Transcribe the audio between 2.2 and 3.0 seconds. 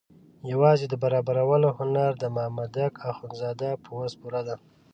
مامدک